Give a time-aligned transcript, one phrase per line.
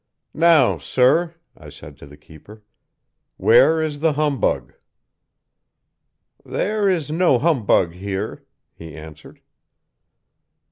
[0.33, 2.63] "'Now, Sir,' I said to the keeper,
[3.37, 4.73] 'where is the humbug?'
[6.43, 8.43] "'There is no humbug here,'
[8.73, 9.41] he answered.